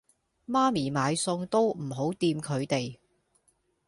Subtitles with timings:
[0.49, 2.97] 媽咪買餸都唔好掂佢哋